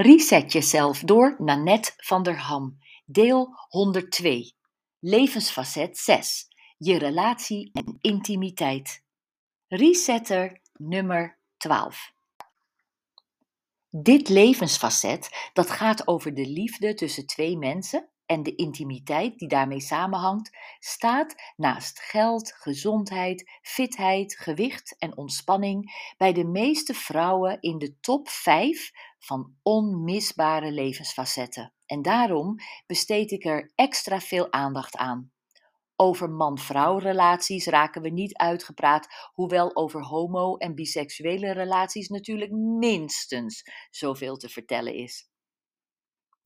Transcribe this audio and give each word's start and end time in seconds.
Reset 0.00 0.52
jezelf 0.52 1.00
door 1.00 1.36
Nanette 1.38 1.92
van 1.96 2.22
der 2.22 2.36
Ham. 2.38 2.78
Deel 3.04 3.48
102. 3.68 4.52
Levensfacet 4.98 5.98
6. 5.98 6.48
Je 6.76 6.98
relatie 6.98 7.70
en 7.72 7.98
intimiteit. 8.00 9.04
Resetter 9.68 10.60
nummer 10.72 11.38
12. 11.56 12.12
Dit 13.90 14.28
levensfacet 14.28 15.50
dat 15.52 15.70
gaat 15.70 16.06
over 16.08 16.34
de 16.34 16.46
liefde 16.46 16.94
tussen 16.94 17.26
twee 17.26 17.56
mensen 17.56 18.08
en 18.28 18.42
de 18.42 18.54
intimiteit 18.54 19.38
die 19.38 19.48
daarmee 19.48 19.80
samenhangt, 19.80 20.56
staat 20.78 21.34
naast 21.56 22.00
geld, 22.00 22.52
gezondheid, 22.52 23.50
fitheid, 23.62 24.36
gewicht 24.38 24.96
en 24.98 25.16
ontspanning 25.16 26.12
bij 26.16 26.32
de 26.32 26.44
meeste 26.44 26.94
vrouwen 26.94 27.60
in 27.60 27.78
de 27.78 28.00
top 28.00 28.28
5 28.28 28.90
van 29.18 29.54
onmisbare 29.62 30.72
levensfacetten. 30.72 31.72
En 31.86 32.02
daarom 32.02 32.56
besteed 32.86 33.30
ik 33.30 33.44
er 33.44 33.72
extra 33.74 34.20
veel 34.20 34.52
aandacht 34.52 34.96
aan. 34.96 35.32
Over 35.96 36.30
man-vrouw 36.30 36.98
relaties 36.98 37.66
raken 37.66 38.02
we 38.02 38.08
niet 38.08 38.36
uitgepraat, 38.36 39.08
hoewel 39.32 39.76
over 39.76 40.02
homo- 40.02 40.56
en 40.56 40.74
biseksuele 40.74 41.52
relaties 41.52 42.08
natuurlijk 42.08 42.50
minstens 42.52 43.62
zoveel 43.90 44.36
te 44.36 44.48
vertellen 44.48 44.94
is. 44.94 45.28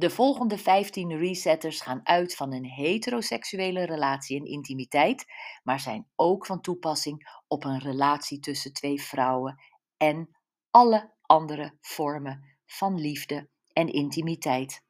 De 0.00 0.10
volgende 0.10 0.58
15 0.58 1.18
resetters 1.18 1.80
gaan 1.80 2.00
uit 2.06 2.34
van 2.34 2.52
een 2.52 2.64
heteroseksuele 2.64 3.84
relatie 3.84 4.38
en 4.38 4.46
intimiteit, 4.46 5.26
maar 5.62 5.80
zijn 5.80 6.08
ook 6.16 6.46
van 6.46 6.60
toepassing 6.60 7.42
op 7.48 7.64
een 7.64 7.78
relatie 7.78 8.40
tussen 8.40 8.72
twee 8.72 9.02
vrouwen 9.02 9.62
en 9.96 10.36
alle 10.70 11.14
andere 11.22 11.76
vormen 11.80 12.58
van 12.66 13.00
liefde 13.00 13.48
en 13.72 13.88
intimiteit. 13.88 14.84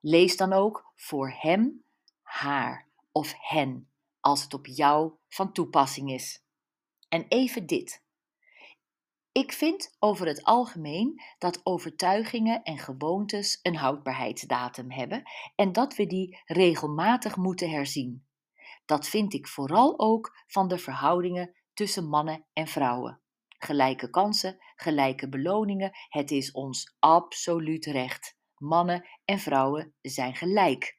Lees 0.00 0.36
dan 0.36 0.52
ook 0.52 0.92
voor 0.94 1.30
hem, 1.30 1.84
haar 2.22 2.88
of 3.12 3.34
hen 3.36 3.90
als 4.20 4.42
het 4.42 4.54
op 4.54 4.66
jou 4.66 5.12
van 5.28 5.52
toepassing 5.52 6.10
is. 6.10 6.42
En 7.08 7.26
even 7.28 7.66
dit. 7.66 8.02
Ik 9.38 9.52
vind 9.52 9.96
over 9.98 10.26
het 10.26 10.44
algemeen 10.44 11.22
dat 11.38 11.60
overtuigingen 11.62 12.62
en 12.62 12.78
gewoontes 12.78 13.58
een 13.62 13.76
houdbaarheidsdatum 13.76 14.90
hebben 14.90 15.22
en 15.54 15.72
dat 15.72 15.96
we 15.96 16.06
die 16.06 16.42
regelmatig 16.44 17.36
moeten 17.36 17.70
herzien. 17.70 18.26
Dat 18.84 19.08
vind 19.08 19.34
ik 19.34 19.48
vooral 19.48 19.98
ook 19.98 20.42
van 20.46 20.68
de 20.68 20.78
verhoudingen 20.78 21.54
tussen 21.74 22.08
mannen 22.08 22.46
en 22.52 22.66
vrouwen. 22.66 23.20
Gelijke 23.48 24.10
kansen, 24.10 24.56
gelijke 24.76 25.28
beloningen, 25.28 25.90
het 26.08 26.30
is 26.30 26.52
ons 26.52 26.96
absoluut 26.98 27.86
recht. 27.86 28.36
Mannen 28.56 29.06
en 29.24 29.38
vrouwen 29.38 29.94
zijn 30.00 30.34
gelijk. 30.34 30.98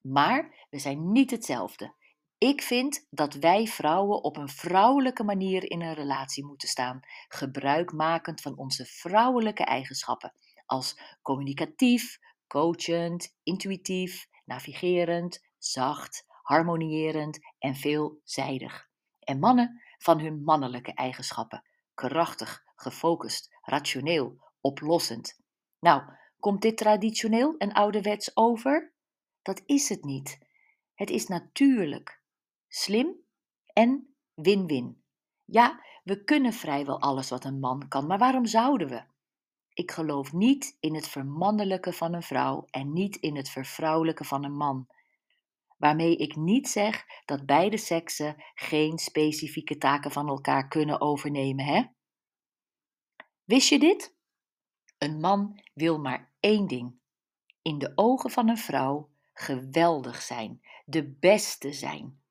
Maar 0.00 0.66
we 0.70 0.78
zijn 0.78 1.12
niet 1.12 1.30
hetzelfde. 1.30 1.94
Ik 2.42 2.62
vind 2.62 3.06
dat 3.10 3.34
wij 3.34 3.66
vrouwen 3.66 4.22
op 4.22 4.36
een 4.36 4.48
vrouwelijke 4.48 5.24
manier 5.24 5.70
in 5.70 5.82
een 5.82 5.94
relatie 5.94 6.44
moeten 6.44 6.68
staan, 6.68 7.00
gebruikmakend 7.28 8.40
van 8.40 8.56
onze 8.56 8.84
vrouwelijke 8.84 9.64
eigenschappen, 9.64 10.34
als 10.66 11.00
communicatief, 11.20 12.18
coachend, 12.46 13.34
intuïtief, 13.42 14.28
navigerend, 14.44 15.46
zacht, 15.58 16.24
harmonierend 16.42 17.38
en 17.58 17.74
veelzijdig. 17.74 18.88
En 19.18 19.38
mannen 19.38 19.82
van 19.98 20.20
hun 20.20 20.42
mannelijke 20.42 20.94
eigenschappen, 20.94 21.68
krachtig, 21.94 22.62
gefocust, 22.74 23.56
rationeel, 23.60 24.52
oplossend. 24.60 25.40
Nou, 25.78 26.02
komt 26.38 26.62
dit 26.62 26.76
traditioneel 26.76 27.56
en 27.56 27.72
ouderwets 27.72 28.36
over? 28.36 28.92
Dat 29.42 29.62
is 29.66 29.88
het 29.88 30.04
niet. 30.04 30.38
Het 30.94 31.10
is 31.10 31.26
natuurlijk, 31.26 32.21
slim 32.74 33.16
en 33.72 34.14
win-win. 34.34 35.02
Ja, 35.44 35.84
we 36.04 36.24
kunnen 36.24 36.52
vrijwel 36.52 37.00
alles 37.00 37.28
wat 37.28 37.44
een 37.44 37.58
man 37.58 37.88
kan, 37.88 38.06
maar 38.06 38.18
waarom 38.18 38.46
zouden 38.46 38.88
we? 38.88 39.02
Ik 39.74 39.90
geloof 39.90 40.32
niet 40.32 40.76
in 40.80 40.94
het 40.94 41.08
vermannelijke 41.08 41.92
van 41.92 42.14
een 42.14 42.22
vrouw 42.22 42.66
en 42.70 42.92
niet 42.92 43.16
in 43.16 43.36
het 43.36 43.48
vervrouwelijke 43.48 44.24
van 44.24 44.44
een 44.44 44.56
man. 44.56 44.86
Waarmee 45.76 46.16
ik 46.16 46.36
niet 46.36 46.68
zeg 46.68 47.04
dat 47.24 47.46
beide 47.46 47.76
seksen 47.76 48.42
geen 48.54 48.98
specifieke 48.98 49.78
taken 49.78 50.10
van 50.10 50.28
elkaar 50.28 50.68
kunnen 50.68 51.00
overnemen, 51.00 51.64
hè? 51.64 51.82
Wist 53.44 53.68
je 53.68 53.78
dit? 53.78 54.16
Een 54.98 55.20
man 55.20 55.62
wil 55.74 55.98
maar 55.98 56.32
één 56.40 56.66
ding: 56.66 56.94
in 57.62 57.78
de 57.78 57.92
ogen 57.94 58.30
van 58.30 58.48
een 58.48 58.58
vrouw 58.58 59.10
geweldig 59.32 60.22
zijn, 60.22 60.60
de 60.84 61.16
beste 61.20 61.72
zijn. 61.72 62.21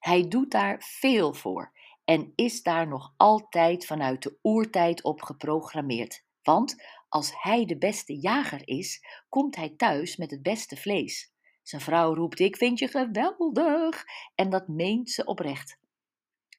Hij 0.00 0.28
doet 0.28 0.50
daar 0.50 0.82
veel 0.82 1.34
voor 1.34 1.72
en 2.04 2.32
is 2.34 2.62
daar 2.62 2.88
nog 2.88 3.14
altijd 3.16 3.86
vanuit 3.86 4.22
de 4.22 4.38
oertijd 4.42 5.02
op 5.02 5.22
geprogrammeerd. 5.22 6.24
Want 6.42 6.82
als 7.08 7.42
hij 7.42 7.64
de 7.64 7.78
beste 7.78 8.20
jager 8.20 8.68
is, 8.68 9.04
komt 9.28 9.56
hij 9.56 9.68
thuis 9.68 10.16
met 10.16 10.30
het 10.30 10.42
beste 10.42 10.76
vlees. 10.76 11.32
Zijn 11.62 11.82
vrouw 11.82 12.14
roept: 12.14 12.40
Ik 12.40 12.56
vind 12.56 12.78
je 12.78 12.88
geweldig! 12.88 14.04
En 14.34 14.50
dat 14.50 14.68
meent 14.68 15.10
ze 15.10 15.24
oprecht. 15.24 15.78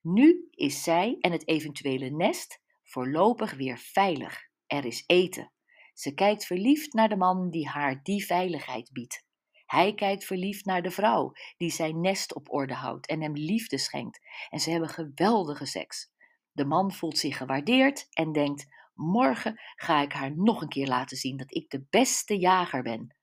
Nu 0.01 0.47
is 0.51 0.83
zij 0.83 1.17
en 1.19 1.31
het 1.31 1.47
eventuele 1.47 2.09
nest 2.09 2.61
voorlopig 2.83 3.53
weer 3.53 3.77
veilig. 3.77 4.49
Er 4.67 4.85
is 4.85 5.03
eten. 5.07 5.51
Ze 5.93 6.13
kijkt 6.13 6.45
verliefd 6.45 6.93
naar 6.93 7.09
de 7.09 7.17
man 7.17 7.49
die 7.49 7.67
haar 7.67 8.03
die 8.03 8.25
veiligheid 8.25 8.89
biedt. 8.91 9.25
Hij 9.71 9.93
kijkt 9.93 10.25
verliefd 10.25 10.65
naar 10.65 10.81
de 10.81 10.91
vrouw 10.91 11.31
die 11.57 11.71
zijn 11.71 12.01
nest 12.01 12.35
op 12.35 12.53
orde 12.53 12.73
houdt 12.73 13.07
en 13.07 13.21
hem 13.21 13.33
liefde 13.33 13.77
schenkt. 13.77 14.19
En 14.49 14.59
ze 14.59 14.71
hebben 14.71 14.89
geweldige 14.89 15.65
seks. 15.65 16.11
De 16.51 16.65
man 16.65 16.91
voelt 16.91 17.17
zich 17.17 17.37
gewaardeerd 17.37 18.07
en 18.09 18.31
denkt: 18.31 18.65
Morgen 18.93 19.59
ga 19.75 20.01
ik 20.01 20.13
haar 20.13 20.35
nog 20.35 20.61
een 20.61 20.69
keer 20.69 20.87
laten 20.87 21.17
zien 21.17 21.37
dat 21.37 21.55
ik 21.55 21.69
de 21.69 21.85
beste 21.89 22.37
jager 22.37 22.81
ben. 22.83 23.15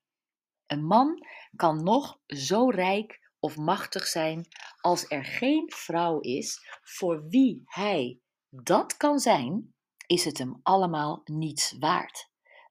Een 0.67 0.85
man 0.85 1.27
kan 1.57 1.83
nog 1.83 2.21
zo 2.27 2.69
rijk 2.69 3.31
of 3.39 3.57
machtig 3.57 4.07
zijn 4.07 4.49
als 4.81 5.11
er 5.11 5.25
geen 5.25 5.73
vrouw 5.75 6.21
is 6.21 6.79
voor 6.83 7.29
wie 7.29 7.63
hij 7.65 8.21
dat 8.51 8.97
kan 8.97 9.19
zijn, 9.19 9.75
is 10.07 10.25
het 10.25 10.39
hem 10.39 10.61
allemaal 10.63 11.21
niets 11.25 11.77
waard. 11.79 12.28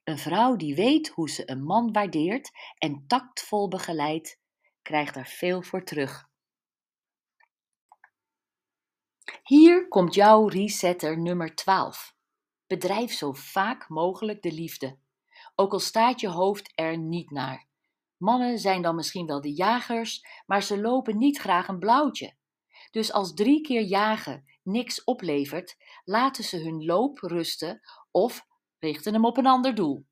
Een 0.07 0.17
vrouw 0.17 0.55
die 0.55 0.75
weet 0.75 1.07
hoe 1.07 1.29
ze 1.29 1.49
een 1.49 1.63
man 1.63 1.91
waardeert 1.91 2.51
en 2.77 3.03
tactvol 3.07 3.67
begeleidt, 3.67 4.39
krijgt 4.81 5.15
er 5.15 5.25
veel 5.25 5.61
voor 5.61 5.83
terug. 5.83 6.29
Hier 9.43 9.87
komt 9.87 10.13
jouw 10.13 10.47
resetter 10.47 11.19
nummer 11.19 11.55
12. 11.55 12.15
Bedrijf 12.67 13.11
zo 13.13 13.31
vaak 13.31 13.89
mogelijk 13.89 14.41
de 14.41 14.51
liefde, 14.51 14.97
ook 15.55 15.73
al 15.73 15.79
staat 15.79 16.19
je 16.19 16.29
hoofd 16.29 16.71
er 16.75 16.97
niet 16.97 17.31
naar. 17.31 17.67
Mannen 18.17 18.59
zijn 18.59 18.81
dan 18.81 18.95
misschien 18.95 19.25
wel 19.25 19.41
de 19.41 19.53
jagers, 19.53 20.25
maar 20.45 20.63
ze 20.63 20.81
lopen 20.81 21.17
niet 21.17 21.37
graag 21.37 21.67
een 21.67 21.79
blauwtje. 21.79 22.35
Dus 22.91 23.11
als 23.11 23.33
drie 23.33 23.61
keer 23.61 23.81
jagen 23.81 24.45
niks 24.63 25.03
oplevert, 25.03 25.77
laten 26.03 26.43
ze 26.43 26.57
hun 26.57 26.85
loop 26.85 27.17
rusten 27.19 27.81
of 28.11 28.45
richten 28.79 29.13
hem 29.13 29.25
op 29.25 29.37
een 29.37 29.45
ander 29.45 29.75
doel. 29.75 30.05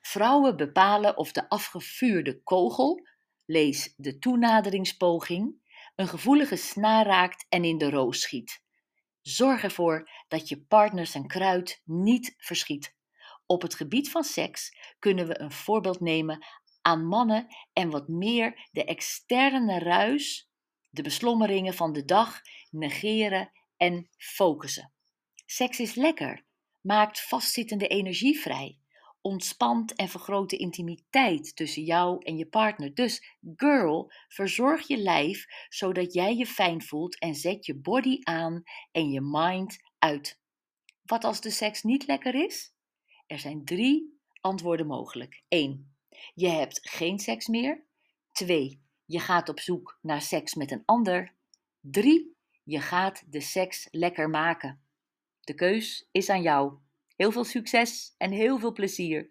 Vrouwen 0.00 0.56
bepalen 0.56 1.16
of 1.16 1.32
de 1.32 1.48
afgevuurde 1.48 2.42
kogel, 2.42 3.06
lees 3.46 3.94
de 3.96 4.18
toenaderingspoging, 4.18 5.54
een 5.96 6.08
gevoelige 6.08 6.56
snaar 6.56 7.06
raakt 7.06 7.46
en 7.48 7.64
in 7.64 7.78
de 7.78 7.90
roos 7.90 8.20
schiet. 8.20 8.62
Zorg 9.20 9.62
ervoor 9.62 10.10
dat 10.28 10.48
je 10.48 10.60
partner 10.60 11.06
zijn 11.06 11.26
kruid 11.26 11.82
niet 11.84 12.34
verschiet. 12.38 12.94
Op 13.46 13.62
het 13.62 13.74
gebied 13.74 14.10
van 14.10 14.24
seks 14.24 14.76
kunnen 14.98 15.26
we 15.26 15.40
een 15.40 15.52
voorbeeld 15.52 16.00
nemen 16.00 16.46
aan 16.82 17.06
mannen 17.06 17.46
en 17.72 17.90
wat 17.90 18.08
meer 18.08 18.68
de 18.72 18.84
externe 18.84 19.78
ruis, 19.78 20.50
de 20.88 21.02
beslommeringen 21.02 21.74
van 21.74 21.92
de 21.92 22.04
dag 22.04 22.40
negeren 22.70 23.52
en 23.76 24.08
focussen. 24.16 24.92
Seks 25.46 25.80
is 25.80 25.94
lekker, 25.94 26.44
maakt 26.80 27.20
vastzittende 27.20 27.86
energie 27.86 28.40
vrij, 28.40 28.78
ontspant 29.20 29.94
en 29.94 30.08
vergroot 30.08 30.50
de 30.50 30.56
intimiteit 30.56 31.56
tussen 31.56 31.82
jou 31.82 32.24
en 32.24 32.36
je 32.36 32.46
partner. 32.46 32.94
Dus, 32.94 33.36
girl, 33.56 34.12
verzorg 34.28 34.86
je 34.86 34.96
lijf 34.96 35.46
zodat 35.68 36.12
jij 36.12 36.36
je 36.36 36.46
fijn 36.46 36.82
voelt 36.82 37.18
en 37.18 37.34
zet 37.34 37.66
je 37.66 37.74
body 37.74 38.18
aan 38.22 38.62
en 38.92 39.10
je 39.10 39.20
mind 39.20 39.78
uit. 39.98 40.40
Wat 41.02 41.24
als 41.24 41.40
de 41.40 41.50
seks 41.50 41.82
niet 41.82 42.06
lekker 42.06 42.34
is? 42.34 42.74
Er 43.26 43.38
zijn 43.38 43.64
drie 43.64 44.20
antwoorden 44.40 44.86
mogelijk. 44.86 45.42
1. 45.48 45.94
Je 46.34 46.48
hebt 46.48 46.80
geen 46.82 47.18
seks 47.18 47.46
meer. 47.46 47.86
2. 48.32 48.82
Je 49.04 49.20
gaat 49.20 49.48
op 49.48 49.60
zoek 49.60 49.98
naar 50.02 50.22
seks 50.22 50.54
met 50.54 50.70
een 50.70 50.82
ander. 50.84 51.34
3. 51.80 52.36
Je 52.64 52.80
gaat 52.80 53.22
de 53.26 53.40
seks 53.40 53.88
lekker 53.90 54.30
maken. 54.30 54.84
De 55.50 55.56
keus 55.56 56.08
is 56.12 56.28
aan 56.28 56.42
jou. 56.42 56.72
Heel 57.16 57.32
veel 57.32 57.44
succes 57.44 58.14
en 58.18 58.30
heel 58.30 58.58
veel 58.58 58.72
plezier! 58.72 59.30